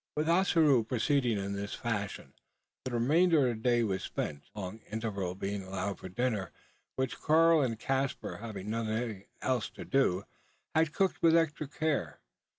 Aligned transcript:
With 0.15 0.27
Ossaroo 0.27 0.83
proceeding 0.83 1.37
in 1.37 1.53
this 1.53 1.75
fashion, 1.75 2.33
the 2.85 2.91
remainder 2.91 3.47
of 3.51 3.57
the 3.57 3.61
day 3.61 3.83
was 3.83 4.01
spent 4.01 4.41
a 4.55 4.59
long 4.59 4.79
interval 4.89 5.35
being 5.35 5.61
allowed 5.61 5.99
for 5.99 6.09
dinner; 6.09 6.49
which 6.95 7.21
Karl 7.21 7.61
and 7.61 7.77
Caspar, 7.77 8.37
having 8.37 8.71
nothing 8.71 9.25
else 9.43 9.69
to 9.69 9.85
do, 9.85 10.23
had 10.73 10.91
cooked 10.91 11.21
with 11.21 11.37
extra 11.37 11.67
care. 11.67 12.19